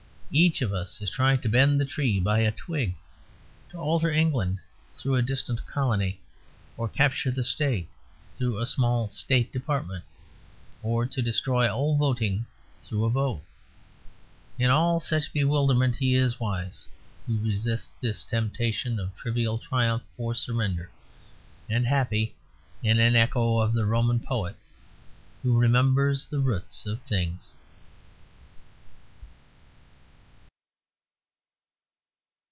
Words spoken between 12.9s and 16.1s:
a vote. In all such bewilderment